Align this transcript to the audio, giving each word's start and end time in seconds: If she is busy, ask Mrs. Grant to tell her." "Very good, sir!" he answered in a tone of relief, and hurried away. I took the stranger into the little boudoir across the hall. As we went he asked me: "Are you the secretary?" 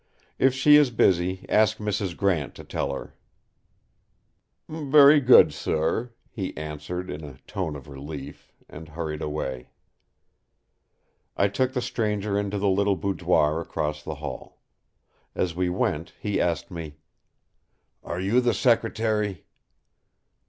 If 0.39 0.55
she 0.55 0.77
is 0.77 0.89
busy, 0.89 1.45
ask 1.47 1.77
Mrs. 1.77 2.17
Grant 2.17 2.55
to 2.55 2.63
tell 2.63 2.91
her." 2.91 3.13
"Very 4.67 5.19
good, 5.19 5.53
sir!" 5.53 6.15
he 6.31 6.57
answered 6.57 7.11
in 7.11 7.23
a 7.23 7.37
tone 7.45 7.75
of 7.75 7.87
relief, 7.87 8.51
and 8.67 8.89
hurried 8.89 9.21
away. 9.21 9.69
I 11.37 11.49
took 11.49 11.73
the 11.73 11.83
stranger 11.83 12.35
into 12.35 12.57
the 12.57 12.67
little 12.67 12.95
boudoir 12.95 13.59
across 13.61 14.01
the 14.01 14.15
hall. 14.15 14.59
As 15.35 15.53
we 15.55 15.69
went 15.69 16.13
he 16.19 16.41
asked 16.41 16.71
me: 16.71 16.95
"Are 18.03 18.19
you 18.19 18.41
the 18.41 18.55
secretary?" 18.55 19.45